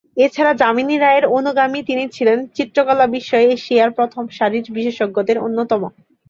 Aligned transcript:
এছাড়া 0.17 0.51
যামিনী 0.61 0.95
রায়ের 0.97 1.25
অনুগামী 1.37 1.79
তিনি 1.89 2.03
ছিলেন 2.15 2.37
চিত্রকলা 2.55 3.05
বিষয়ে 3.15 3.45
এশিয়ার 3.49 3.91
প্রথম 3.97 4.23
সারির 4.37 4.65
বিশেষজ্ঞদের 4.75 5.37
অন্যতম। 5.39 5.81